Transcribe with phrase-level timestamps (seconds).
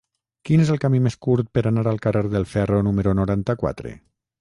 [0.49, 3.99] Quin és el camí més curt per anar al carrer del Ferro número noranta-quatre?